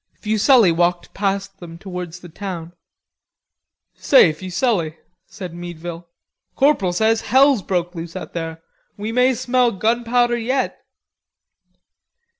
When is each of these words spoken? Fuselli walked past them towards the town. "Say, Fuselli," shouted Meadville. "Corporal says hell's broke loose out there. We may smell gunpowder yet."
Fuselli 0.19 0.71
walked 0.71 1.13
past 1.13 1.59
them 1.59 1.77
towards 1.77 2.21
the 2.21 2.27
town. 2.29 2.73
"Say, 3.93 4.33
Fuselli," 4.33 4.97
shouted 5.29 5.53
Meadville. 5.53 6.07
"Corporal 6.55 6.91
says 6.91 7.21
hell's 7.21 7.61
broke 7.61 7.93
loose 7.93 8.15
out 8.15 8.33
there. 8.33 8.63
We 8.97 9.11
may 9.11 9.35
smell 9.35 9.71
gunpowder 9.71 10.37
yet." 10.39 10.83